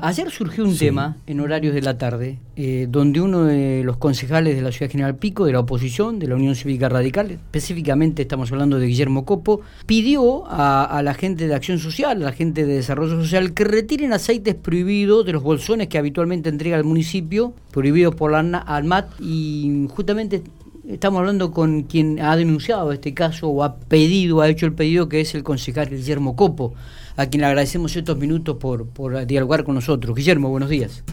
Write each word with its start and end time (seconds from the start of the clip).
Ayer 0.00 0.30
surgió 0.30 0.64
un 0.64 0.76
tema 0.76 1.16
en 1.26 1.40
horarios 1.40 1.74
de 1.74 1.82
la 1.82 1.98
tarde, 1.98 2.38
eh, 2.56 2.86
donde 2.88 3.20
uno 3.20 3.44
de 3.44 3.82
los 3.84 3.96
concejales 3.96 4.56
de 4.56 4.62
la 4.62 4.72
Ciudad 4.72 4.90
General 4.90 5.16
Pico, 5.16 5.44
de 5.44 5.52
la 5.52 5.60
oposición, 5.60 6.18
de 6.18 6.28
la 6.28 6.34
Unión 6.34 6.54
Cívica 6.54 6.88
Radical, 6.88 7.30
específicamente 7.30 8.22
estamos 8.22 8.50
hablando 8.52 8.78
de 8.78 8.86
Guillermo 8.86 9.24
Copo, 9.24 9.60
pidió 9.86 10.44
a, 10.46 11.00
la 11.02 11.14
gente 11.14 11.46
de 11.46 11.54
Acción 11.54 11.78
Social, 11.78 12.22
a 12.22 12.26
la 12.26 12.32
gente 12.32 12.66
de 12.66 12.74
Desarrollo 12.74 13.20
Social, 13.20 13.54
que 13.54 13.64
retiren 13.64 14.12
aceites 14.12 14.54
prohibidos 14.54 15.26
de 15.26 15.32
los 15.32 15.42
bolsones 15.42 15.88
que 15.88 15.98
habitualmente 15.98 16.48
entrega 16.48 16.76
el 16.76 16.84
municipio, 16.84 17.54
prohibidos 17.72 18.14
por 18.14 18.32
la 18.32 18.38
ANMAT, 18.38 19.20
y 19.20 19.86
justamente 19.90 20.42
estamos 20.88 21.20
hablando 21.20 21.52
con 21.52 21.82
quien 21.82 22.20
ha 22.20 22.36
denunciado 22.36 22.92
este 22.92 23.14
caso 23.14 23.48
o 23.48 23.62
ha 23.62 23.76
pedido, 23.76 24.40
ha 24.40 24.48
hecho 24.48 24.66
el 24.66 24.74
pedido, 24.74 25.08
que 25.08 25.20
es 25.20 25.34
el 25.34 25.42
concejal 25.42 25.88
Guillermo 25.88 26.36
Copo 26.36 26.74
a 27.16 27.26
quien 27.26 27.42
le 27.42 27.46
agradecemos 27.46 27.94
estos 27.96 28.18
minutos 28.18 28.56
por, 28.56 28.88
por 28.88 29.26
dialogar 29.26 29.64
con 29.64 29.74
nosotros. 29.74 30.16
Guillermo, 30.16 30.48
buenos 30.48 30.68
días. 30.68 31.04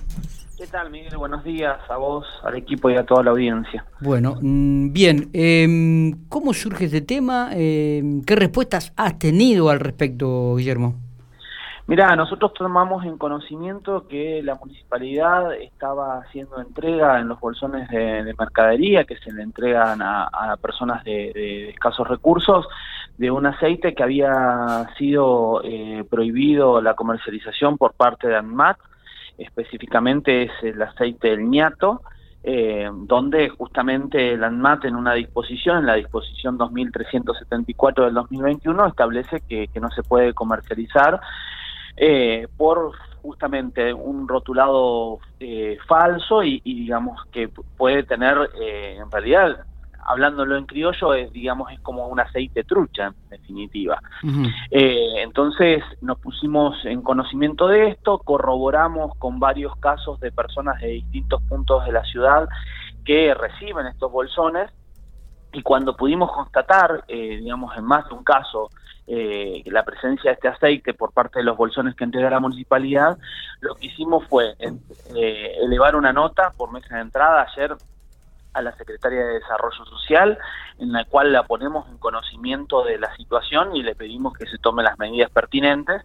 ¿Qué 0.57 0.67
tal, 0.67 0.91
Miguel? 0.91 1.17
Buenos 1.17 1.43
días 1.43 1.79
a 1.89 1.98
vos, 1.98 2.26
al 2.43 2.55
equipo 2.55 2.89
y 2.89 2.95
a 2.95 3.03
toda 3.03 3.23
la 3.23 3.31
audiencia. 3.31 3.84
Bueno, 3.99 4.38
mm, 4.39 4.93
bien, 4.93 5.29
em, 5.34 6.27
¿cómo 6.29 6.53
surge 6.53 6.85
este 6.85 7.01
tema? 7.01 7.49
Em, 7.53 8.21
¿Qué 8.21 8.35
respuestas 8.35 8.93
has 8.95 9.17
tenido 9.17 9.70
al 9.70 9.79
respecto, 9.79 10.55
Guillermo? 10.55 10.98
Mira, 11.88 12.16
nosotros 12.16 12.53
tomamos 12.53 13.03
en 13.05 13.17
conocimiento 13.17 14.08
que 14.08 14.41
la 14.44 14.55
municipalidad 14.55 15.53
estaba 15.55 16.20
haciendo 16.20 16.62
entrega 16.62 17.20
en 17.20 17.27
los 17.27 17.40
bolsones 17.40 17.90
de, 17.90 18.34
mercadería 18.38 19.04
que 19.04 19.17
se 19.17 19.31
le 19.34 19.41
entregan 19.41 20.02
a, 20.02 20.55
personas 20.62 21.04
de, 21.04 21.70
escasos 21.70 22.07
recursos 22.07 22.67
de 23.17 23.31
un 23.31 23.45
aceite 23.45 23.94
que 23.94 24.04
había 24.04 24.88
sido 24.98 25.62
eh, 25.63 26.05
prohibido 26.09 26.81
la 26.81 26.94
comercialización 26.94 27.77
por 27.77 27.93
parte 27.93 28.27
de 28.27 28.38
ANMAT, 28.38 28.77
específicamente 29.38 30.43
es 30.43 30.52
el 30.62 30.82
aceite 30.82 31.32
del 31.32 31.49
ñato, 31.49 32.02
eh, 32.43 32.90
donde 32.91 33.49
justamente 33.49 34.34
el 34.34 34.43
ANMAT 34.43 34.85
en 34.85 34.96
una 34.96 35.13
disposición, 35.13 35.79
en 35.79 35.85
la 35.87 35.96
disposición 35.96 36.57
2374 36.57 38.05
del 38.05 38.13
2021, 38.13 38.87
establece 38.87 39.41
que, 39.41 39.68
que 39.68 39.79
no 39.79 39.90
se 39.90 40.04
puede 40.04 40.34
comercializar 40.34 41.20
eh, 41.97 42.47
por 42.57 42.93
justamente 43.21 43.93
un 43.93 44.27
rotulado 44.27 45.20
eh, 45.39 45.77
falso 45.87 46.43
y, 46.43 46.59
digamos 46.61 47.23
que 47.31 47.49
puede 47.77 48.03
tener 48.03 48.49
eh, 48.59 48.97
en 48.99 49.11
realidad 49.11 49.65
hablándolo 50.03 50.57
en 50.57 50.65
criollo 50.65 51.13
es 51.13 51.31
digamos 51.31 51.71
es 51.71 51.79
como 51.81 52.07
un 52.07 52.19
aceite 52.19 52.63
trucha 52.63 53.07
en 53.07 53.29
definitiva. 53.29 54.01
Entonces 54.71 55.84
nos 56.01 56.17
pusimos 56.19 56.84
en 56.85 57.03
conocimiento 57.03 57.67
de 57.67 57.89
esto 57.89 58.17
corroboramos 58.17 59.15
con 59.19 59.39
varios 59.39 59.75
casos 59.77 60.19
de 60.19 60.31
personas 60.31 60.81
de 60.81 60.87
distintos 60.87 61.43
puntos 61.43 61.85
de 61.85 61.91
la 61.91 62.03
ciudad 62.05 62.49
que 63.05 63.35
reciben 63.35 63.85
estos 63.85 64.12
bolsones 64.12 64.72
y 65.53 65.62
cuando 65.62 65.95
pudimos 65.95 66.31
constatar, 66.31 67.06
digamos, 67.07 67.78
en 67.78 67.84
más 67.84 68.07
de 68.07 68.16
un 68.16 68.23
caso, 68.23 68.69
eh, 69.13 69.62
la 69.66 69.84
presencia 69.84 70.31
de 70.31 70.35
este 70.35 70.47
aceite 70.47 70.94
por 70.94 71.12
parte 71.12 71.40
de 71.40 71.44
los 71.44 71.57
bolsones 71.57 71.95
que 71.95 72.06
entrega 72.06 72.29
la 72.29 72.40
municipalidad, 72.40 73.18
lo 73.59 73.75
que 73.75 73.88
hicimos 73.88 74.25
fue 74.29 74.56
eh, 74.57 75.57
elevar 75.62 75.97
una 75.97 76.13
nota 76.13 76.51
por 76.56 76.72
mesa 76.72 76.95
de 76.95 77.01
entrada 77.01 77.45
ayer 77.51 77.75
a 78.53 78.62
la 78.62 78.72
Secretaria 78.78 79.19
de 79.25 79.34
Desarrollo 79.34 79.84
Social, 79.84 80.38
en 80.79 80.94
la 80.94 81.03
cual 81.03 81.34
la 81.34 81.44
ponemos 81.44 81.90
en 81.90 81.97
conocimiento 81.97 82.85
de 82.85 83.00
la 83.00 83.13
situación 83.18 83.75
y 83.75 83.84
le 83.84 83.95
pedimos 83.95 84.31
que 84.31 84.45
se 84.45 84.57
tome 84.59 84.81
las 84.81 84.97
medidas 84.97 85.29
pertinentes, 85.29 86.01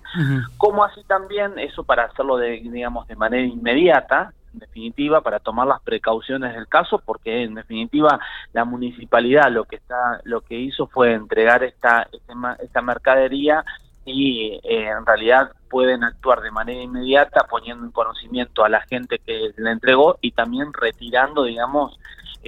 como 0.57 0.83
así 0.83 1.05
también 1.05 1.61
eso 1.61 1.85
para 1.85 2.07
hacerlo 2.07 2.39
de 2.39 2.61
digamos 2.61 3.07
de 3.07 3.15
manera 3.15 3.47
inmediata, 3.47 4.33
en 4.57 4.61
definitiva, 4.61 5.21
para 5.21 5.39
tomar 5.39 5.67
las 5.67 5.83
precauciones 5.83 6.55
del 6.55 6.67
caso, 6.67 6.99
porque 7.05 7.43
en 7.43 7.55
definitiva 7.55 8.19
la 8.55 8.65
municipalidad 8.65 9.53
lo 9.53 9.65
que 9.65 9.77
está, 9.77 10.21
lo 10.25 10.41
que 10.41 10.59
hizo 10.59 10.87
fue 10.87 11.13
entregar 11.13 11.63
esta, 11.63 12.09
este 12.11 12.33
esta 12.61 12.81
mercadería 12.81 13.65
y 14.07 14.61
eh, 14.63 14.89
en 14.89 15.05
realidad 15.05 15.51
pueden 15.69 16.05
actuar 16.05 16.41
de 16.41 16.51
manera 16.51 16.81
inmediata 16.81 17.47
poniendo 17.51 17.85
en 17.85 17.91
conocimiento 17.91 18.65
a 18.65 18.69
la 18.69 18.81
gente 18.83 19.19
que 19.19 19.51
le 19.57 19.71
entregó 19.71 20.17
y 20.23 20.31
también 20.31 20.73
retirando, 20.73 21.45
digamos, 21.45 21.99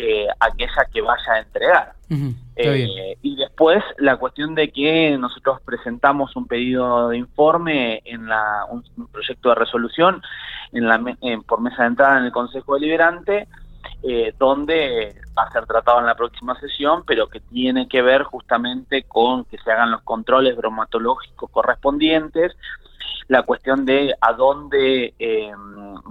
eh, 0.01 0.29
aquella 0.39 0.85
que 0.93 1.01
vaya 1.01 1.33
a 1.33 1.39
entregar. 1.41 1.93
Eh, 2.55 3.17
y 3.21 3.35
después 3.35 3.83
la 3.99 4.17
cuestión 4.17 4.55
de 4.55 4.71
que 4.71 5.19
nosotros 5.19 5.61
presentamos 5.63 6.37
un 6.37 6.47
pedido 6.47 7.09
de 7.09 7.19
informe 7.19 8.01
en 8.05 8.29
la, 8.29 8.65
un, 8.71 8.85
proyecto 9.09 9.49
de 9.49 9.55
resolución 9.57 10.23
en 10.73 10.87
la, 10.87 11.03
por 11.45 11.61
mesa 11.61 11.83
de 11.83 11.89
entrada 11.89 12.19
en 12.19 12.27
el 12.27 12.33
Consejo 12.33 12.75
Deliberante, 12.75 13.49
eh, 14.05 14.33
donde 14.39 15.17
va 15.37 15.43
a 15.43 15.51
ser 15.51 15.67
tratado 15.67 15.99
en 15.99 16.07
la 16.07 16.15
próxima 16.15 16.59
sesión, 16.61 17.03
pero 17.05 17.29
que 17.29 17.41
tiene 17.41 17.89
que 17.89 18.01
ver 18.01 18.23
justamente 18.23 19.03
con 19.03 19.47
que 19.47 19.59
se 19.59 19.73
hagan 19.73 19.91
los 19.91 20.03
controles 20.03 20.57
bromatológicos 20.57 21.51
correspondientes, 21.51 22.57
la 23.27 23.43
cuestión 23.43 23.85
de 23.85 24.15
a 24.21 24.33
dónde, 24.33 25.13
eh, 25.19 25.53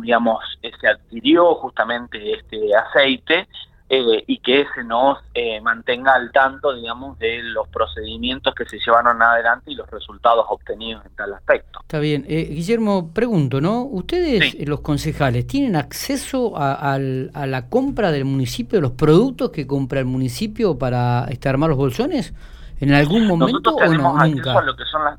digamos, 0.01 0.43
se 0.61 0.87
adquirió 0.87 1.55
justamente 1.55 2.33
este 2.33 2.75
aceite 2.75 3.47
eh, 3.89 4.23
y 4.27 4.39
que 4.39 4.65
se 4.75 4.83
nos 4.83 5.19
eh, 5.33 5.61
mantenga 5.61 6.13
al 6.13 6.29
tanto, 6.33 6.75
digamos, 6.75 7.17
de 7.19 7.41
los 7.41 7.69
procedimientos 7.69 8.53
que 8.53 8.65
se 8.65 8.79
llevaron 8.85 9.21
adelante 9.21 9.71
y 9.71 9.75
los 9.75 9.89
resultados 9.89 10.45
obtenidos 10.49 11.05
en 11.05 11.15
tal 11.15 11.33
aspecto. 11.33 11.79
Está 11.83 11.99
bien. 11.99 12.25
Eh, 12.27 12.49
Guillermo, 12.51 13.13
pregunto, 13.13 13.61
¿no? 13.61 13.83
¿Ustedes, 13.83 14.67
los 14.67 14.81
concejales, 14.81 15.47
tienen 15.47 15.77
acceso 15.77 16.53
a, 16.57 16.97
la 16.99 17.69
compra 17.69 18.11
del 18.11 18.25
municipio, 18.25 18.81
los 18.81 18.91
productos 18.91 19.51
que 19.51 19.65
compra 19.65 19.99
el 19.99 20.05
municipio 20.05 20.77
para 20.77 21.25
este, 21.29 21.47
armar 21.47 21.69
los 21.69 21.77
bolsones? 21.77 22.33
¿En 22.81 22.93
algún 22.93 23.25
momento 23.25 23.73
o 23.73 23.85
no, 23.85 24.17
nunca? 24.17 24.59
a 24.59 24.61
lo 24.63 24.75
que 24.75 24.83
son 24.83 25.05
las 25.05 25.17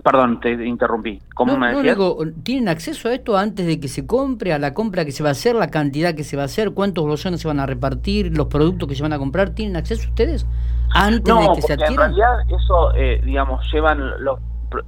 Perdón, 0.00 0.40
te 0.40 0.52
interrumpí. 0.66 1.20
¿Cómo 1.34 1.56
me 1.56 1.74
decías? 1.74 1.98
¿Tienen 2.42 2.68
acceso 2.68 3.08
a 3.08 3.14
esto 3.14 3.36
antes 3.36 3.66
de 3.66 3.80
que 3.80 3.88
se 3.88 4.06
compre, 4.06 4.52
a 4.52 4.58
la 4.58 4.74
compra 4.74 5.04
que 5.04 5.12
se 5.12 5.22
va 5.22 5.30
a 5.30 5.32
hacer, 5.32 5.54
la 5.54 5.70
cantidad 5.70 6.14
que 6.14 6.24
se 6.24 6.36
va 6.36 6.42
a 6.42 6.46
hacer, 6.46 6.72
cuántos 6.72 7.04
bolsones 7.04 7.40
se 7.40 7.48
van 7.48 7.60
a 7.60 7.66
repartir, 7.66 8.36
los 8.36 8.46
productos 8.46 8.88
que 8.88 8.94
se 8.94 9.02
van 9.02 9.12
a 9.12 9.18
comprar? 9.18 9.50
¿Tienen 9.50 9.76
acceso 9.76 10.08
ustedes 10.08 10.46
antes 10.90 11.34
de 11.34 11.48
que 11.54 11.62
se 11.62 11.72
adquieran? 11.72 12.12
en 12.12 12.16
realidad 12.16 12.40
eso, 12.48 12.94
eh, 12.94 13.20
digamos, 13.24 13.64
llevan 13.72 14.24
los 14.24 14.38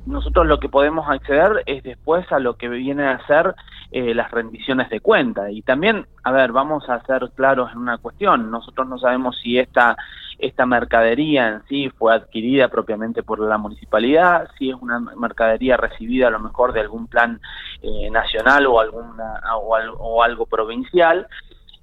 nosotros 0.06 0.46
lo 0.46 0.58
que 0.58 0.68
podemos 0.68 1.08
acceder 1.08 1.62
es 1.66 1.82
después 1.82 2.30
a 2.32 2.38
lo 2.38 2.56
que 2.56 2.68
viene 2.68 3.06
a 3.06 3.24
ser 3.26 3.54
eh, 3.90 4.14
las 4.14 4.30
rendiciones 4.30 4.90
de 4.90 5.00
cuenta. 5.00 5.50
Y 5.50 5.62
también, 5.62 6.06
a 6.24 6.32
ver, 6.32 6.52
vamos 6.52 6.88
a 6.88 7.00
ser 7.06 7.30
claros 7.34 7.70
en 7.72 7.78
una 7.78 7.98
cuestión. 7.98 8.50
Nosotros 8.50 8.88
no 8.88 8.98
sabemos 8.98 9.38
si 9.42 9.58
esta, 9.58 9.96
esta 10.38 10.66
mercadería 10.66 11.48
en 11.48 11.62
sí 11.68 11.90
fue 11.90 12.14
adquirida 12.14 12.68
propiamente 12.68 13.22
por 13.22 13.40
la 13.40 13.58
municipalidad, 13.58 14.50
si 14.58 14.70
es 14.70 14.76
una 14.80 15.00
mercadería 15.00 15.76
recibida 15.76 16.28
a 16.28 16.32
lo 16.32 16.40
mejor 16.40 16.72
de 16.72 16.80
algún 16.80 17.06
plan 17.06 17.40
eh, 17.82 18.10
nacional 18.10 18.66
o, 18.66 18.80
alguna, 18.80 19.40
o 19.54 20.22
algo 20.22 20.46
provincial 20.46 21.26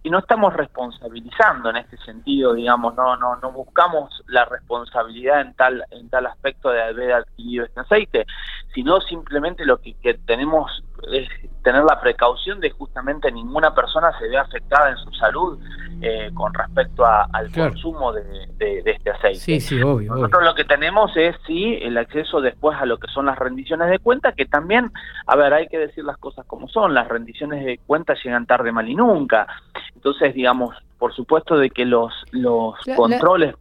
y 0.06 0.10
no 0.12 0.20
estamos 0.20 0.54
responsabilizando 0.54 1.72
en 1.72 1.78
este 1.78 1.98
sentido, 1.98 2.54
digamos, 2.54 2.94
no 2.94 3.18
no 3.18 3.38
no 3.38 3.52
buscamos 3.52 4.24
la 4.28 4.46
responsabilidad 4.46 5.42
en 5.42 5.56
tal 5.56 5.84
en 5.90 6.08
tal 6.12 6.28
aspecto 6.28 6.70
de 6.70 6.84
haber 6.84 7.12
adquirido 7.12 7.66
este 7.66 7.80
aceite, 7.80 8.28
sino 8.76 9.02
simplemente 9.02 9.66
lo 9.66 9.82
que, 9.82 9.96
que 9.96 10.14
tenemos 10.14 10.84
es 11.12 11.28
tener 11.64 11.84
la 11.84 12.00
precaución 12.00 12.60
de 12.60 12.70
justamente 12.70 13.32
ninguna 13.32 13.74
persona 13.74 14.12
se 14.20 14.28
vea 14.28 14.42
afectada 14.42 14.92
en 14.92 14.98
su 14.98 15.12
salud 15.14 15.60
eh, 16.02 16.30
con 16.34 16.54
respecto 16.54 17.04
al 17.06 17.52
consumo 17.52 18.14
de, 18.14 18.84
este 18.86 19.10
aceite. 19.10 19.40
Sí, 19.40 19.60
sí, 19.60 19.82
obvio. 19.82 20.14
Nosotros 20.14 20.44
lo 20.44 20.54
que 20.54 20.66
tenemos 20.66 21.12
es, 21.16 21.36
sí, 21.48 21.80
el 21.82 21.98
acceso 21.98 22.42
después 22.42 22.78
a 22.80 22.86
lo 22.86 23.00
que 23.00 23.08
son 23.08 23.26
las 23.26 23.40
rendiciones 23.40 23.90
de 23.90 23.98
cuenta, 24.00 24.34
que 24.34 24.46
también, 24.46 24.92
a 25.26 25.36
ver, 25.36 25.54
hay 25.54 25.68
que 25.68 25.80
decir 25.80 26.04
las 26.04 26.18
cosas 26.18 26.46
como 26.46 26.68
son, 26.68 26.94
las 26.94 27.08
rendiciones 27.08 27.66
de 27.66 27.80
cuenta 27.80 28.14
llegan 28.24 28.46
tarde, 28.46 28.72
mal 28.72 28.88
y 28.88 28.94
nunca. 28.94 29.48
Entonces, 29.96 30.34
digamos, 30.34 30.76
por 30.98 31.14
supuesto 31.14 31.58
de 31.58 31.70
que 31.70 31.86
los, 31.86 32.14
los 32.32 32.76
controles... 32.96 33.56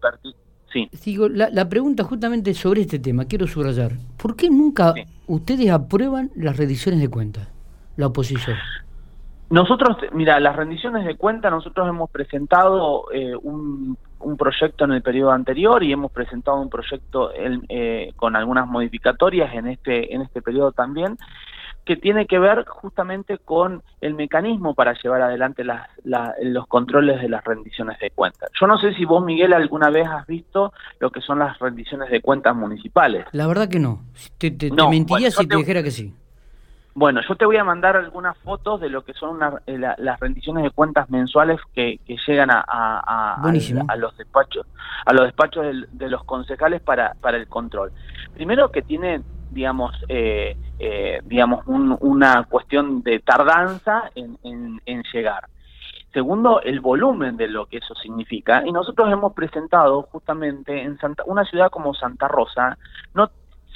Sí. 0.73 0.91
Digo, 1.05 1.29
la, 1.29 1.51
la, 1.51 1.69
pregunta 1.69 2.03
justamente 2.03 2.53
sobre 2.53 2.81
este 2.81 2.99
tema, 2.99 3.27
quiero 3.27 3.47
subrayar. 3.47 3.93
¿Por 4.21 4.35
qué 4.35 4.51
nunca 4.51 4.93
ustedes 5.29 5.71
aprueban 5.71 6.33
las 6.35 6.57
rendiciones 6.57 7.01
de 7.01 7.09
cuenta, 7.09 7.49
la 7.97 8.09
oposición? 8.09 8.57
Nosotros, 9.51 9.99
mira, 10.13 10.41
las 10.41 10.57
rendiciones 10.57 11.05
de 11.05 11.17
cuenta, 11.17 11.51
nosotros 11.51 11.89
hemos 11.89 12.11
presentado 12.11 13.05
eh, 13.13 13.37
un, 13.37 13.97
proyecto 14.37 14.85
en 14.85 14.93
el 14.93 15.03
periodo 15.03 15.31
anterior 15.31 15.85
y 15.85 15.93
hemos 15.93 16.11
presentado 16.11 16.61
un 16.61 16.71
proyecto 16.71 17.31
eh, 17.69 18.13
con 18.17 18.35
algunas 18.35 18.67
modificatorias 18.67 19.55
en 19.55 19.69
este, 19.69 20.13
en 20.13 20.23
este 20.23 20.43
periodo 20.43 20.73
también, 20.73 21.19
que 21.85 21.97
tiene 21.97 22.27
que 22.27 22.39
ver 22.39 22.65
justamente 22.67 23.39
con 23.39 23.83
el 24.01 24.15
mecanismo 24.15 24.75
para 24.75 24.95
llevar 24.95 25.23
adelante 25.23 25.65
las, 25.65 25.89
los 26.43 26.67
controles 26.67 27.21
de 27.21 27.29
las 27.29 27.45
rendiciones 27.45 27.99
de 27.99 28.11
cuentas. 28.11 28.51
Yo 28.59 28.67
no 28.67 28.79
sé 28.79 28.95
si 28.95 29.05
vos, 29.05 29.25
Miguel, 29.25 29.53
alguna 29.53 29.91
vez 29.91 30.09
has 30.09 30.27
visto 30.27 30.73
lo 30.99 31.11
que 31.11 31.21
son 31.21 31.39
las 31.39 31.59
rendiciones 31.59 32.11
de 32.11 32.21
cuentas 32.21 32.57
municipales. 32.57 33.27
La 33.33 33.47
verdad 33.47 33.69
que 33.69 33.79
no. 33.79 34.01
Te, 34.39 34.51
mentiría 34.89 35.31
si 35.31 35.47
te 35.47 35.57
dijera 35.57 35.83
que 35.83 35.91
sí. 35.91 36.15
Bueno, 36.97 37.21
yo 37.29 37.35
te 37.35 37.45
voy 37.45 37.57
a 37.57 37.65
mandar 37.65 37.97
algunas 37.97 38.39
fotos 38.39 38.81
de 38.81 38.89
lo 38.89 39.05
que 39.05 39.15
son 39.15 39.41
eh, 39.67 39.79
las 39.79 40.21
rendiciones 40.21 40.63
de 40.63 40.71
cuentas 40.71 41.11
mensuales 41.11 41.59
que, 41.75 41.99
llegan 42.27 42.51
a, 42.53 43.41
los 43.97 44.17
despachos, 44.17 44.65
a 45.05 45.13
los 45.13 45.25
despachos 45.25 45.67
de, 45.91 46.09
los 46.09 46.23
concejales 46.23 46.81
para, 46.81 47.15
para 47.21 47.37
el 47.37 47.49
control. 47.49 47.91
Primero 48.35 48.71
que 48.71 48.83
tiene, 48.83 49.23
digamos, 49.55 49.95
eh, 50.09 50.57
eh, 50.79 51.21
digamos, 51.25 51.65
una 51.67 52.45
cuestión 52.45 53.03
de 53.03 53.21
tardanza 53.21 54.11
en, 54.15 54.37
en 54.43 55.03
llegar. 55.13 55.45
Segundo, 56.13 56.61
el 56.63 56.79
volumen 56.81 57.37
de 57.37 57.49
lo 57.49 57.67
que 57.67 57.79
eso 57.79 57.93
significa. 57.97 58.63
Y 58.65 58.71
nosotros 58.71 59.13
hemos 59.13 59.33
presentado 59.33 60.03
justamente 60.03 60.81
en 60.81 60.97
Santa, 60.99 61.25
una 61.27 61.45
ciudad 61.45 61.71
como 61.71 61.93
Santa 61.93 62.29
Rosa, 62.29 62.79
no 63.15 63.31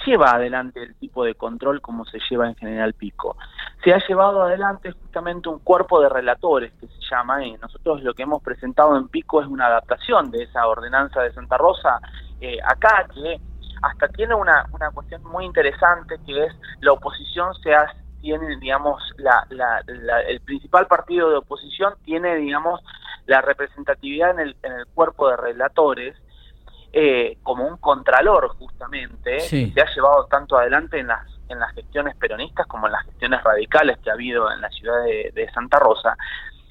lleva 0.07 0.31
adelante 0.31 0.81
el 0.81 0.95
tipo 0.95 1.25
de 1.25 1.35
control 1.35 1.81
como 1.81 2.05
se 2.05 2.21
lleva 2.31 2.47
en 2.49 2.55
General 2.55 2.95
Pico. 2.95 3.37
Se 3.83 3.93
ha 3.93 3.99
llevado 4.07 4.43
adelante 4.43 4.93
justamente 4.93 5.49
un 5.49 5.59
cuerpo 5.59 6.01
de 6.01 6.09
relatores 6.09 6.73
que 6.81 6.87
se 6.87 7.01
llama, 7.11 7.45
y 7.45 7.57
nosotros 7.57 8.05
lo 8.05 8.15
que 8.15 8.23
hemos 8.23 8.41
presentado 8.41 8.97
en 8.97 9.09
Pico 9.09 9.43
es 9.43 9.49
una 9.49 9.67
adaptación 9.67 10.31
de 10.31 10.45
esa 10.45 10.69
ordenanza 10.69 11.21
de 11.23 11.33
Santa 11.33 11.57
Rosa 11.57 12.01
eh, 12.41 12.59
acá, 12.65 13.09
que 13.13 13.41
hasta 13.83 14.09
tiene 14.09 14.35
una, 14.35 14.67
una 14.73 14.91
cuestión 14.91 15.23
muy 15.25 15.45
interesante 15.45 16.17
que 16.27 16.47
es 16.47 16.53
la 16.81 16.93
oposición 16.93 17.55
se 17.63 17.75
hace 17.75 17.97
tiene, 18.21 18.57
digamos, 18.57 19.01
la, 19.17 19.47
la, 19.51 19.81
el 20.27 20.41
principal 20.41 20.89
partido 20.89 21.31
de 21.31 21.37
oposición 21.37 21.95
tiene, 22.05 22.35
digamos, 22.37 22.81
la 23.27 23.41
representatividad 23.41 24.33
en 24.33 24.41
el, 24.41 24.57
en 24.63 24.73
el 24.73 24.87
cuerpo 24.87 25.29
de 25.29 25.37
relatores 25.37 26.17
eh, 26.93 27.37
como 27.43 27.67
un 27.67 27.77
contralor 27.77 28.49
justamente, 28.57 29.41
se 29.41 29.73
ha 29.81 29.95
llevado 29.95 30.27
tanto 30.27 30.57
adelante 30.57 30.99
en 30.99 31.09
las, 31.09 31.27
en 31.49 31.59
las 31.59 31.75
gestiones 31.75 32.17
peronistas 32.17 32.67
como 32.67 32.87
en 32.87 32.93
las 32.93 33.05
gestiones 33.05 33.43
radicales 33.45 33.99
que 33.99 34.11
ha 34.11 34.15
habido 34.15 34.51
en 34.51 34.61
la 34.63 34.71
ciudad 34.71 35.05
de, 35.05 35.51
Santa 35.53 35.79
Rosa, 35.79 36.17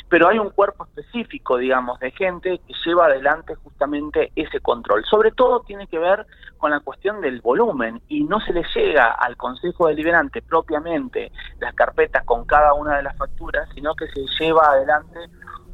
pero 0.09 0.29
hay 0.29 0.39
un 0.39 0.49
cuerpo 0.51 0.85
específico, 0.85 1.57
digamos, 1.57 1.99
de 1.99 2.11
gente 2.11 2.59
que 2.65 2.73
lleva 2.85 3.07
adelante 3.07 3.55
justamente 3.55 4.31
ese 4.35 4.59
control. 4.61 5.03
Sobre 5.05 5.31
todo 5.31 5.61
tiene 5.61 5.87
que 5.87 5.99
ver 5.99 6.25
con 6.57 6.71
la 6.71 6.79
cuestión 6.79 7.21
del 7.21 7.41
volumen 7.41 8.01
y 8.07 8.23
no 8.23 8.39
se 8.39 8.53
le 8.53 8.63
llega 8.73 9.11
al 9.11 9.35
Consejo 9.35 9.87
Deliberante 9.87 10.41
propiamente 10.41 11.31
las 11.59 11.73
carpetas 11.75 12.23
con 12.23 12.45
cada 12.45 12.73
una 12.73 12.97
de 12.97 13.03
las 13.03 13.17
facturas, 13.17 13.67
sino 13.73 13.95
que 13.95 14.07
se 14.07 14.25
lleva 14.39 14.63
adelante 14.69 15.19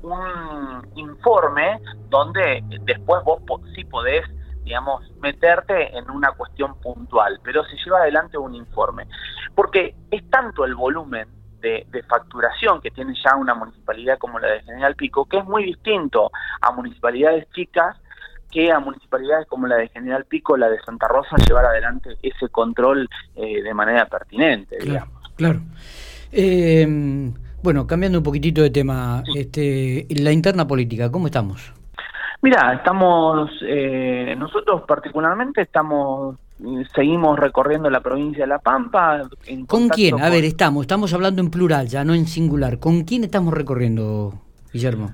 un 0.02 0.88
informe 0.96 1.80
donde 2.10 2.64
después 2.82 3.24
vos 3.24 3.42
sí 3.76 3.86
podés, 3.86 4.26
digamos, 4.64 5.10
meterte 5.22 5.96
en 5.98 6.10
una 6.10 6.32
cuestión 6.32 6.80
puntual, 6.82 7.40
pero 7.44 7.64
se 7.66 7.78
lleva 7.86 8.00
adelante 8.00 8.38
un 8.38 8.56
informe. 8.56 9.08
Porque 9.56 9.96
es 10.12 10.28
tanto 10.30 10.66
el 10.66 10.76
volumen 10.76 11.28
de, 11.64 12.04
facturación 12.08 12.82
que 12.82 12.92
tiene 12.92 13.14
ya 13.24 13.36
una 13.36 13.56
municipalidad 13.56 14.18
como 14.18 14.38
la 14.40 14.48
de 14.50 14.62
General 14.62 14.96
Pico, 14.96 15.26
que 15.26 15.38
es 15.38 15.46
muy 15.46 15.64
distinto 15.64 16.32
a 16.62 16.72
municipalidades 16.72 17.48
chicas 17.54 17.98
que 18.52 18.72
a 18.72 18.80
municipalidades 18.80 19.48
como 19.48 19.66
la 19.66 19.78
de 19.78 19.88
General 19.88 20.26
Pico, 20.26 20.58
la 20.58 20.70
de 20.70 20.80
Santa 20.82 21.08
Rosa, 21.08 21.36
llevar 21.48 21.66
adelante 21.66 22.18
ese 22.22 22.50
control 22.50 23.10
eh, 23.36 23.64
de 23.64 23.74
manera 23.74 24.06
pertinente, 24.06 24.78
digamos. 24.80 25.32
Claro. 25.36 25.62
Eh, 26.32 26.86
bueno, 27.64 27.88
cambiando 27.88 28.20
un 28.20 28.24
poquitito 28.24 28.62
de 28.62 28.70
tema, 28.70 29.24
este, 29.36 30.06
la 30.10 30.32
interna 30.32 30.68
política, 30.68 31.10
¿cómo 31.12 31.28
estamos? 31.28 31.74
Mira, 32.44 32.74
estamos, 32.74 33.50
eh, 33.66 34.36
nosotros 34.38 34.84
particularmente 34.86 35.62
estamos, 35.62 36.36
seguimos 36.96 37.40
recorriendo 37.40 37.90
la 37.90 38.02
provincia 38.02 38.44
de 38.44 38.48
La 38.48 38.60
Pampa. 38.60 39.30
¿Con 39.68 39.90
quién? 39.90 40.22
A 40.22 40.30
ver, 40.30 40.46
estamos, 40.46 40.84
estamos 40.84 41.14
hablando 41.14 41.42
en 41.42 41.50
plural, 41.50 41.88
ya 41.88 42.04
no 42.04 42.14
en 42.14 42.28
singular. 42.28 42.80
¿Con 42.80 43.04
quién 43.04 43.24
estamos 43.24 43.54
recorriendo, 43.54 44.34
Guillermo? 44.72 45.12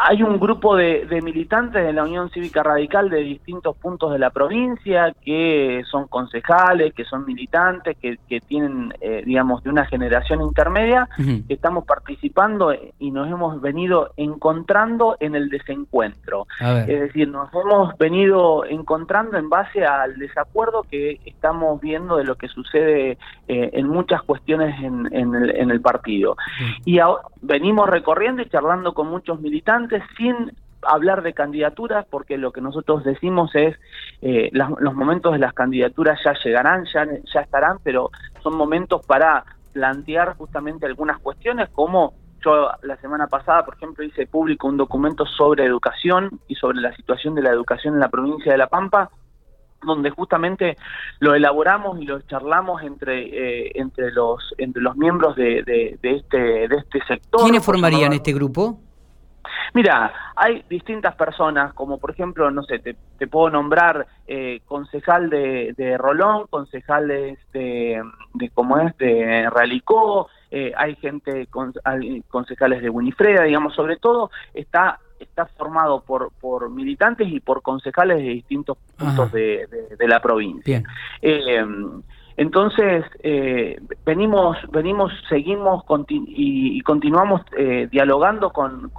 Hay 0.00 0.22
un 0.22 0.38
grupo 0.38 0.76
de, 0.76 1.06
militantes 1.24 1.84
de 1.84 1.92
la 1.92 2.04
Unión 2.04 2.30
Cívica 2.30 2.62
Radical 2.62 3.10
de 3.10 3.18
distintos 3.18 3.76
puntos 3.76 4.12
de 4.12 4.18
la 4.20 4.30
provincia 4.30 5.12
que 5.24 5.82
son 5.90 6.06
concejales, 6.06 6.94
que 6.94 7.04
son 7.04 7.26
militantes, 7.26 7.96
que, 7.96 8.16
tienen, 8.46 8.94
eh, 9.00 9.22
digamos, 9.26 9.64
de 9.64 9.70
una 9.70 9.86
generación 9.86 10.40
intermedia, 10.40 11.08
que 11.16 11.54
estamos 11.54 11.84
participando 11.84 12.72
y 12.98 13.10
nos 13.10 13.28
hemos 13.28 13.60
venido 13.60 14.12
encontrando 14.16 15.16
en 15.18 15.34
el 15.34 15.48
desencuentro. 15.48 16.46
Es 16.60 17.00
decir, 17.00 17.28
nos 17.28 17.52
hemos 17.52 17.96
venido 17.98 18.64
encontrando 18.66 19.36
en 19.36 19.48
base 19.48 19.84
al 19.84 20.16
desacuerdo 20.16 20.84
que 20.88 21.18
estamos 21.24 21.80
viendo 21.80 22.16
de 22.16 22.24
lo 22.24 22.36
que 22.36 22.46
sucede 22.46 23.18
eh, 23.48 23.70
en 23.72 23.88
muchas 23.88 24.22
cuestiones 24.22 24.80
en, 24.80 25.08
el, 25.70 25.80
partido. 25.80 26.36
Y 26.84 26.98
venimos 27.42 27.88
recorriendo 27.88 28.42
y 28.42 28.48
charlando 28.48 28.94
con 28.94 29.08
muchos 29.08 29.40
militantes 29.40 29.87
sin 30.16 30.52
hablar 30.82 31.22
de 31.22 31.32
candidaturas, 31.34 32.06
porque 32.08 32.38
lo 32.38 32.52
que 32.52 32.60
nosotros 32.60 33.04
decimos 33.04 33.54
es, 33.54 33.76
eh, 34.22 34.50
los 34.52 34.94
momentos 34.94 35.32
de 35.32 35.38
las 35.38 35.52
candidaturas 35.52 36.18
ya 36.24 36.34
llegarán, 36.44 36.84
ya, 36.92 37.06
ya 37.32 37.40
estarán, 37.40 37.78
pero 37.82 38.10
son 38.42 38.56
momentos 38.56 39.04
para 39.06 39.44
plantear 39.72 40.36
justamente 40.36 40.86
algunas 40.86 41.18
cuestiones, 41.18 41.68
como 41.70 42.14
yo 42.44 42.70
la 42.82 42.96
semana 42.98 43.26
pasada, 43.26 43.64
por 43.64 43.74
ejemplo, 43.74 44.04
hice 44.04 44.26
público 44.26 44.68
un 44.68 44.76
documento 44.76 45.26
sobre 45.26 45.64
educación 45.64 46.40
y 46.46 46.54
sobre 46.54 46.80
la 46.80 46.94
situación 46.94 47.34
de 47.34 47.42
la 47.42 47.50
educación 47.50 47.94
en 47.94 48.00
la 48.00 48.08
provincia 48.08 48.52
de 48.52 48.58
La 48.58 48.68
Pampa, 48.68 49.10
donde 49.82 50.10
justamente 50.10 50.76
lo 51.20 51.34
elaboramos 51.34 52.00
y 52.00 52.04
lo 52.04 52.20
charlamos 52.22 52.82
entre 52.82 53.66
eh, 53.66 53.72
entre 53.74 54.10
los 54.10 54.54
entre 54.58 54.82
los 54.82 54.96
miembros 54.96 55.36
de, 55.36 55.62
de, 55.62 55.98
este 56.02 56.68
de 56.68 56.76
este 56.76 57.00
sector. 57.06 57.42
¿Quiénes 57.42 57.64
formarían 57.64 58.12
este 58.12 58.32
grupo? 58.32 58.80
Mira, 59.74 60.12
hay 60.36 60.64
distintas 60.68 61.14
personas, 61.14 61.72
como 61.74 61.98
por 61.98 62.10
ejemplo, 62.10 62.50
no 62.50 62.62
sé, 62.62 62.78
te, 62.78 63.26
puedo 63.26 63.50
nombrar 63.50 64.06
eh, 64.26 64.60
concejal 64.66 65.30
de, 65.30 65.96
Rolón, 65.98 66.46
concejales 66.48 67.38
de, 67.52 68.02
de 68.34 68.50
como 68.50 68.78
es, 68.78 68.96
de 68.98 69.48
Realicó, 69.50 70.28
eh, 70.50 70.72
hay 70.76 70.96
gente, 70.96 71.46
con, 71.48 71.72
concejales 72.28 72.82
de 72.82 72.90
Winifreda, 72.90 73.42
digamos, 73.42 73.74
sobre 73.74 73.96
todo 73.96 74.30
está 74.54 75.00
está 75.18 75.46
formado 75.46 76.00
por, 76.02 76.30
por 76.40 76.70
militantes 76.70 77.26
y 77.28 77.40
por 77.40 77.60
concejales 77.60 78.18
de 78.18 78.28
distintos 78.28 78.78
puntos 78.96 79.32
de, 79.32 79.66
la 79.98 80.20
provincia. 80.20 80.82
Eh, 81.20 81.64
entonces, 82.38 83.04
eh, 83.24 83.80
venimos, 84.06 84.56
venimos, 84.70 85.12
seguimos 85.28 85.82
y, 86.08 86.80
continuamos 86.82 87.40
eh, 87.56 87.88
dialogando 87.90 88.50
con, 88.50 88.92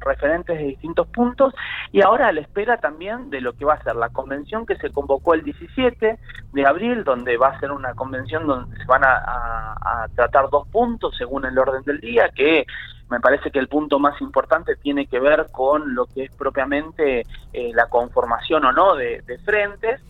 referentes 0.00 0.58
de 0.58 0.64
distintos 0.64 1.06
puntos 1.06 1.54
y 1.92 2.02
ahora 2.02 2.26
a 2.26 2.32
la 2.32 2.40
espera 2.40 2.78
también 2.78 3.30
de 3.30 3.40
lo 3.40 3.52
que 3.52 3.64
va 3.64 3.74
a 3.74 3.82
ser 3.84 3.94
la 3.94 4.08
convención 4.08 4.66
que 4.66 4.74
se 4.76 4.90
convocó 4.90 5.34
el 5.34 5.44
17 5.44 6.18
de 6.52 6.66
abril, 6.66 7.04
donde 7.04 7.36
va 7.36 7.48
a 7.50 7.60
ser 7.60 7.70
una 7.70 7.94
convención 7.94 8.48
donde 8.48 8.76
se 8.76 8.84
van 8.86 9.02
a, 9.04 10.08
tratar 10.16 10.50
dos 10.50 10.66
puntos 10.66 11.16
según 11.16 11.44
el 11.44 11.56
orden 11.56 11.82
del 11.84 12.00
día, 12.00 12.30
que 12.34 12.66
me 13.10 13.20
parece 13.20 13.52
que 13.52 13.60
el 13.60 13.68
punto 13.68 14.00
más 14.00 14.20
importante 14.20 14.74
tiene 14.74 15.06
que 15.06 15.20
ver 15.20 15.46
con 15.52 15.94
lo 15.94 16.06
que 16.06 16.24
es 16.24 16.34
propiamente 16.34 17.24
eh, 17.52 17.70
la 17.74 17.86
conformación 17.86 18.64
o 18.64 18.72
no 18.72 18.96
de 18.96 19.22
frentes 19.44 20.00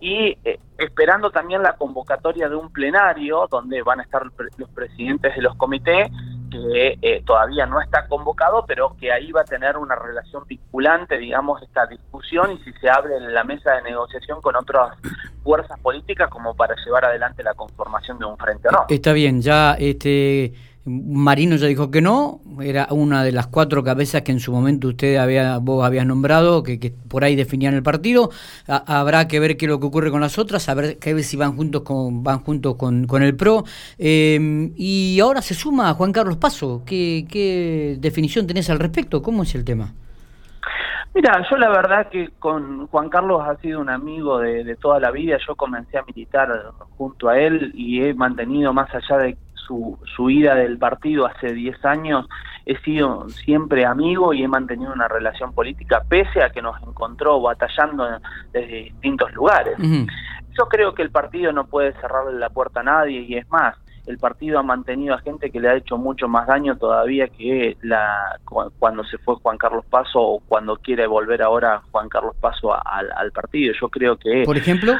y 0.00 0.38
eh, 0.44 0.58
esperando 0.78 1.30
también 1.30 1.62
la 1.62 1.74
convocatoria 1.74 2.48
de 2.48 2.56
un 2.56 2.70
plenario 2.70 3.46
donde 3.50 3.82
van 3.82 4.00
a 4.00 4.04
estar 4.04 4.22
los 4.56 4.70
presidentes 4.70 5.34
de 5.34 5.42
los 5.42 5.56
comités 5.56 6.10
que 6.50 6.98
eh, 7.02 7.22
todavía 7.26 7.66
no 7.66 7.80
está 7.80 8.06
convocado, 8.06 8.64
pero 8.66 8.96
que 8.98 9.12
ahí 9.12 9.32
va 9.32 9.42
a 9.42 9.44
tener 9.44 9.76
una 9.76 9.94
relación 9.94 10.44
vinculante, 10.46 11.18
digamos, 11.18 11.62
esta 11.62 11.86
discusión 11.86 12.52
y 12.52 12.58
si 12.58 12.72
se 12.80 12.88
abre 12.88 13.20
la 13.20 13.44
mesa 13.44 13.74
de 13.74 13.82
negociación 13.82 14.40
con 14.40 14.56
otras 14.56 14.96
fuerzas 15.42 15.78
políticas 15.80 16.30
como 16.30 16.54
para 16.54 16.74
llevar 16.84 17.04
adelante 17.04 17.42
la 17.42 17.54
conformación 17.54 18.18
de 18.18 18.24
un 18.24 18.36
frente 18.38 18.68
o 18.68 18.72
no. 18.72 18.86
Está 18.88 19.12
bien, 19.12 19.40
ya 19.40 19.74
este 19.78 20.54
Marino 20.88 21.56
ya 21.56 21.66
dijo 21.66 21.90
que 21.90 22.00
no, 22.00 22.40
era 22.60 22.88
una 22.90 23.22
de 23.22 23.32
las 23.32 23.46
cuatro 23.46 23.84
cabezas 23.84 24.22
que 24.22 24.32
en 24.32 24.40
su 24.40 24.52
momento 24.52 24.88
usted 24.88 25.16
había, 25.16 25.58
vos 25.58 25.84
habías 25.84 26.06
nombrado, 26.06 26.62
que, 26.62 26.92
por 27.08 27.24
ahí 27.24 27.36
definían 27.36 27.74
el 27.74 27.82
partido. 27.82 28.30
habrá 28.66 29.28
que 29.28 29.40
ver 29.40 29.56
qué 29.56 29.66
es 29.66 29.70
lo 29.70 29.80
que 29.80 29.86
ocurre 29.86 30.10
con 30.10 30.20
las 30.20 30.38
otras, 30.38 30.68
a 30.68 30.74
ver, 30.74 30.98
qué 30.98 31.22
si 31.22 31.36
van 31.36 31.56
juntos 31.56 31.82
con, 31.82 32.22
van 32.22 32.40
juntos 32.40 32.76
con, 32.76 33.06
con 33.06 33.22
el 33.22 33.36
PRO. 33.36 33.64
Em, 33.98 34.72
y 34.76 35.18
ahora 35.20 35.42
se 35.42 35.54
suma 35.54 35.92
Juan 35.94 36.12
Carlos 36.12 36.36
Paso. 36.36 36.82
¿Qué, 36.86 37.26
¿Qué 37.30 37.96
definición 38.00 38.46
tenés 38.46 38.70
al 38.70 38.78
respecto? 38.78 39.22
¿Cómo 39.22 39.42
es 39.42 39.54
el 39.54 39.64
tema? 39.64 39.92
Mira, 41.14 41.42
yo 41.50 41.56
la 41.56 41.68
verdad 41.70 42.08
que 42.10 42.30
con 42.38 42.86
Juan 42.86 43.08
Carlos 43.08 43.42
ha 43.44 43.56
sido 43.56 43.80
un 43.80 43.90
amigo 43.90 44.38
de, 44.38 44.62
de, 44.62 44.76
toda 44.76 45.00
la 45.00 45.10
vida. 45.10 45.36
Yo 45.46 45.56
comencé 45.56 45.98
a 45.98 46.02
militar 46.02 46.48
junto 46.96 47.28
a 47.28 47.38
él 47.38 47.72
y 47.74 48.02
he 48.04 48.14
mantenido 48.14 48.72
más 48.72 48.88
allá 48.94 49.18
de 49.18 49.36
su, 49.68 49.98
su 50.16 50.30
ida 50.30 50.54
del 50.54 50.78
partido 50.78 51.26
hace 51.26 51.52
10 51.52 51.84
años, 51.84 52.26
he 52.66 52.76
sido 52.78 53.28
siempre 53.28 53.84
amigo 53.84 54.32
y 54.32 54.42
he 54.42 54.48
mantenido 54.48 54.92
una 54.92 55.06
relación 55.06 55.52
política 55.52 56.02
pese 56.08 56.42
a 56.42 56.50
que 56.50 56.62
nos 56.62 56.80
encontró 56.82 57.40
batallando 57.40 58.06
desde 58.52 58.84
distintos 58.84 59.32
lugares. 59.34 59.76
Yo 59.78 60.66
creo 60.68 60.94
que 60.94 61.02
el 61.02 61.10
partido 61.10 61.52
no 61.52 61.66
puede 61.66 61.92
cerrarle 62.00 62.38
la 62.38 62.50
puerta 62.50 62.80
a 62.80 62.82
nadie 62.82 63.20
y 63.20 63.36
es 63.36 63.48
más, 63.48 63.76
el 64.08 64.18
partido 64.18 64.58
ha 64.58 64.62
mantenido 64.62 65.14
a 65.14 65.18
gente 65.18 65.50
que 65.50 65.60
le 65.60 65.68
ha 65.68 65.76
hecho 65.76 65.98
mucho 65.98 66.28
más 66.28 66.46
daño 66.46 66.76
todavía 66.76 67.28
que 67.28 67.76
la 67.82 68.38
cuando 68.78 69.04
se 69.04 69.18
fue 69.18 69.36
Juan 69.36 69.58
Carlos 69.58 69.84
Paso 69.84 70.18
o 70.20 70.40
cuando 70.40 70.76
quiere 70.76 71.06
volver 71.06 71.42
ahora 71.42 71.82
Juan 71.92 72.08
Carlos 72.08 72.34
Paso 72.40 72.74
al, 72.74 73.30
partido. 73.32 73.74
Yo 73.78 73.88
creo 73.90 74.16
que... 74.16 74.44
Por 74.44 74.56
ejemplo... 74.56 74.94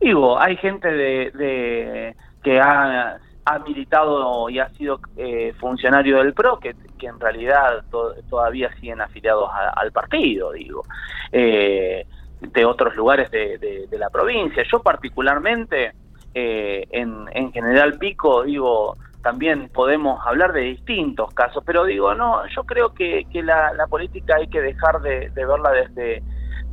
digo, 0.00 0.38
hay 0.38 0.56
gente 0.56 0.88
de, 0.88 2.16
que 2.42 2.60
ha, 2.60 3.18
militado 3.66 4.48
y 4.48 4.60
ha 4.60 4.68
sido 4.70 5.00
eh, 5.16 5.52
funcionario 5.58 6.18
del 6.18 6.32
PRO 6.32 6.58
que, 6.58 6.74
que 6.98 7.06
en 7.06 7.18
realidad 7.18 7.84
todavía 8.30 8.72
siguen 8.76 9.00
afiliados 9.00 9.50
al 9.74 9.90
partido, 9.92 10.52
digo. 10.52 10.84
Eh, 11.30 12.06
de 12.40 12.64
otros 12.64 12.96
lugares 12.96 13.30
de, 13.30 13.86
de 13.88 13.98
la 13.98 14.10
provincia. 14.10 14.64
Yo 14.70 14.82
particularmente 14.82 15.92
eh, 16.34 16.86
en, 16.90 17.26
en 17.32 17.52
General 17.52 17.98
Pico, 17.98 18.44
digo, 18.44 18.96
también 19.22 19.68
podemos 19.68 20.24
hablar 20.26 20.52
de 20.52 20.62
distintos 20.62 21.32
casos, 21.34 21.62
pero 21.66 21.84
digo, 21.84 22.14
no, 22.14 22.46
yo 22.48 22.64
creo 22.64 22.94
que, 22.94 23.26
que 23.30 23.42
la, 23.42 23.72
la 23.74 23.86
política 23.86 24.36
hay 24.36 24.48
que 24.48 24.62
dejar 24.62 25.02
de, 25.02 25.30
verla 25.34 25.70
desde, 25.72 26.22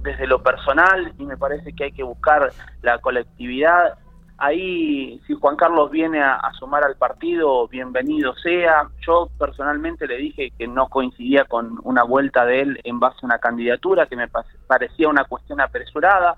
desde 0.02 0.28
lo 0.28 0.42
personal 0.42 1.14
y 1.18 1.26
me 1.26 1.36
parece 1.36 1.74
que 1.74 1.86
hay 1.86 1.92
que 1.92 2.04
buscar 2.04 2.54
la 2.82 3.00
colectividad. 3.00 3.98
Ahí, 4.42 5.22
si 5.28 5.34
Juan 5.34 5.58
Carlos 5.58 5.92
viene 5.92 6.22
a, 6.22 6.40
sumar 6.58 6.84
al 6.86 6.96
partido, 6.96 7.68
bienvenido 7.68 8.34
sea. 8.36 8.88
Yo 9.06 9.30
personalmente 9.38 10.08
le 10.08 10.18
dije 10.18 10.52
que 10.58 10.66
no 10.66 10.88
coincidía 10.88 11.44
con 11.44 11.80
una 11.84 12.04
vuelta 12.04 12.46
de 12.46 12.62
él 12.62 12.80
en 12.86 13.00
base 13.00 13.18
a 13.22 13.26
una 13.26 13.40
candidatura, 13.40 14.06
que 14.06 14.16
me 14.16 14.30
parecía 14.68 15.10
una 15.10 15.26
cuestión 15.26 15.60
apresurada 15.60 16.36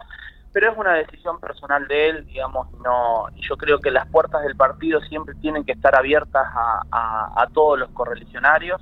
pero 0.53 0.71
es 0.71 0.77
una 0.77 0.93
decisión 0.93 1.39
personal 1.39 1.87
de 1.87 2.09
él, 2.09 2.25
digamos, 2.25 2.67
no, 2.83 3.27
yo 3.39 3.55
creo 3.55 3.79
que 3.79 3.89
las 3.89 4.07
puertas 4.07 4.43
del 4.43 4.55
partido 4.55 4.99
siempre 5.01 5.33
tienen 5.35 5.63
que 5.63 5.71
estar 5.71 5.95
abiertas 5.95 6.45
a, 6.53 7.47
todos 7.53 7.79
los 7.79 7.89
correligionarios 7.91 8.81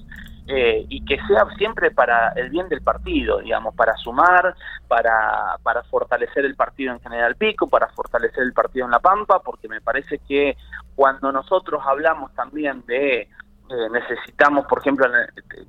eh, 0.51 0.83
y 0.89 1.05
que 1.05 1.17
sea 1.27 1.45
siempre 1.57 1.91
para 1.91 2.29
el 2.29 2.49
bien 2.49 2.67
del 2.69 2.81
partido, 2.81 3.37
digamos, 3.37 3.75
para 3.75 3.95
sumar, 3.97 4.55
para, 4.87 5.57
para 5.61 5.83
fortalecer 5.83 6.43
el 6.43 6.55
partido 6.55 6.91
en 6.91 6.99
General 7.01 7.35
Pico, 7.35 7.67
para 7.67 7.87
fortalecer 7.89 8.41
el 8.41 8.53
partido 8.53 8.85
en 8.85 8.91
La 8.91 8.99
Pampa, 8.99 9.43
porque 9.43 9.67
me 9.67 9.79
parece 9.79 10.17
que 10.27 10.57
cuando 10.95 11.31
nosotros 11.31 11.83
hablamos 11.85 12.33
también 12.33 12.83
de 12.87 13.21
eh, 13.21 13.89
necesitamos, 13.91 14.65
por 14.65 14.79
ejemplo, 14.79 15.05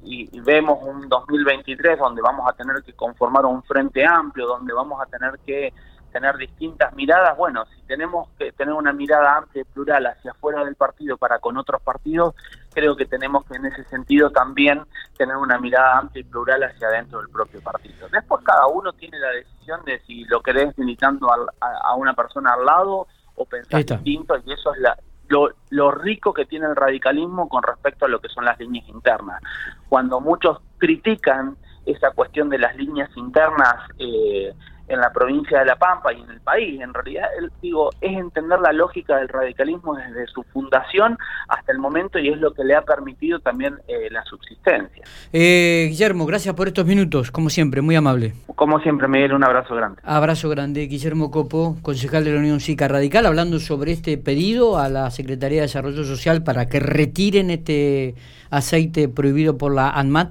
y, 0.02 0.34
y, 0.34 0.40
vemos 0.40 0.78
un 0.82 1.06
2023 1.06 1.98
donde 1.98 2.22
vamos 2.22 2.48
a 2.48 2.54
tener 2.54 2.82
que 2.82 2.94
conformar 2.94 3.44
un 3.44 3.62
frente 3.62 4.06
amplio, 4.06 4.46
donde 4.46 4.72
vamos 4.72 4.98
a 5.02 5.04
tener 5.04 5.38
que 5.44 5.74
tener 6.10 6.36
distintas 6.36 6.92
miradas, 6.94 7.36
bueno, 7.36 7.64
si 7.66 7.80
tenemos 7.82 8.28
que 8.38 8.52
tener 8.52 8.74
una 8.74 8.92
mirada 8.92 9.38
amplia 9.38 9.62
y 9.62 9.64
plural 9.64 10.06
hacia 10.06 10.32
afuera 10.32 10.64
del 10.64 10.76
partido 10.76 11.16
para 11.16 11.38
con 11.38 11.56
otros 11.56 11.80
partidos, 11.82 12.34
creo 12.72 12.96
que 12.96 13.06
tenemos 13.06 13.44
que 13.46 13.56
en 13.56 13.66
ese 13.66 13.84
sentido 13.84 14.30
también 14.30 14.82
tener 15.16 15.36
una 15.36 15.58
mirada 15.58 15.98
amplia 15.98 16.20
y 16.20 16.24
plural 16.24 16.62
hacia 16.62 16.88
adentro 16.88 17.20
del 17.20 17.30
propio 17.30 17.60
partido. 17.60 18.08
Después 18.10 18.44
cada 18.44 18.66
uno 18.66 18.92
tiene 18.92 19.18
la 19.18 19.30
decisión 19.30 19.84
de 19.84 20.00
si 20.00 20.24
lo 20.24 20.40
querés 20.40 20.76
militando 20.78 21.28
a, 21.60 21.94
una 21.94 22.14
persona 22.14 22.52
al 22.54 22.64
lado 22.64 23.06
o 23.34 23.44
pensar 23.44 23.84
distinto 23.84 24.36
y 24.44 24.52
eso 24.52 24.74
es 24.74 24.80
la, 24.80 24.96
lo, 25.28 25.50
lo, 25.70 25.90
rico 25.90 26.32
que 26.32 26.44
tiene 26.44 26.66
el 26.66 26.76
radicalismo 26.76 27.48
con 27.48 27.62
respecto 27.62 28.04
a 28.04 28.08
lo 28.08 28.20
que 28.20 28.28
son 28.28 28.44
las 28.44 28.58
líneas 28.58 28.88
internas. 28.88 29.40
Cuando 29.88 30.20
muchos 30.20 30.58
critican 30.78 31.56
esa 31.86 32.10
cuestión 32.10 32.48
de 32.48 32.58
las 32.58 32.76
líneas 32.76 33.10
internas, 33.16 33.76
eh, 33.98 34.52
en 34.90 35.00
la 35.00 35.12
provincia 35.12 35.60
de 35.60 35.64
La 35.64 35.76
Pampa 35.76 36.12
y 36.12 36.20
en 36.20 36.30
el 36.30 36.40
país. 36.40 36.80
En 36.80 36.92
realidad, 36.92 37.28
digo, 37.62 37.90
es 38.00 38.12
entender 38.12 38.58
la 38.60 38.72
lógica 38.72 39.16
del 39.16 39.28
radicalismo 39.28 39.94
desde 39.94 40.26
su 40.26 40.42
fundación 40.52 41.16
hasta 41.48 41.72
el 41.72 41.78
momento 41.78 42.18
y 42.18 42.28
es 42.28 42.38
lo 42.38 42.52
que 42.52 42.64
le 42.64 42.74
ha 42.74 42.82
permitido 42.82 43.38
también 43.40 43.76
eh, 43.86 44.08
la 44.10 44.24
subsistencia. 44.24 45.04
Eh, 45.32 45.86
Guillermo, 45.88 46.26
gracias 46.26 46.54
por 46.54 46.68
estos 46.68 46.84
minutos, 46.84 47.30
como 47.30 47.50
siempre, 47.50 47.80
muy 47.80 47.96
amable. 47.96 48.34
Como 48.56 48.80
siempre, 48.80 49.08
Miguel, 49.08 49.32
un 49.32 49.44
abrazo 49.44 49.74
grande. 49.74 50.00
Abrazo 50.04 50.48
grande, 50.48 50.82
Guillermo 50.82 51.30
Copo, 51.30 51.76
concejal 51.82 52.24
de 52.24 52.32
la 52.32 52.40
Unión 52.40 52.60
Cívica 52.60 52.88
Radical, 52.88 53.26
hablando 53.26 53.58
sobre 53.60 53.92
este 53.92 54.18
pedido 54.18 54.78
a 54.78 54.88
la 54.88 55.10
Secretaría 55.10 55.58
de 55.58 55.62
Desarrollo 55.62 56.04
Social 56.04 56.42
para 56.42 56.66
que 56.66 56.80
retiren 56.80 57.50
este 57.50 58.14
aceite 58.50 59.08
prohibido 59.08 59.56
por 59.56 59.74
la 59.74 59.90
ANMAT 59.90 60.28